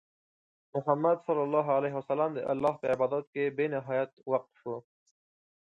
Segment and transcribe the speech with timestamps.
[0.75, 4.77] محمد صلى الله عليه وسلم د الله په عبادت کې بې نهایت وقف وو.